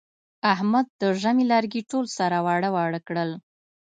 [0.53, 3.31] احمد د ژمي لرګي ټول سره واړه واړه کړل.